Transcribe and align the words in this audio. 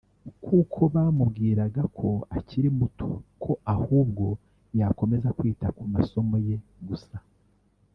kuko 0.45 0.79
bamubwiraga 0.93 1.81
ko 1.97 2.09
akiri 2.37 2.69
muto 2.79 3.09
ko 3.43 3.51
ahubwo 3.73 4.25
yakomeza 4.79 5.27
kwita 5.37 5.67
ku 5.77 5.83
masomo 5.93 6.35
ye 6.47 6.55
gusa 6.87 7.17